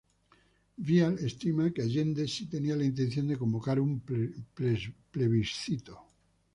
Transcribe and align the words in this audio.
Vial 0.87 1.19
estima 1.27 1.71
que 1.71 1.83
Allende 1.83 2.27
sí 2.27 2.47
tenía 2.49 2.75
la 2.75 2.85
intención 2.85 3.27
de 3.27 3.37
convocar 3.37 3.79
un 3.79 3.99
plebiscito. 5.11 5.99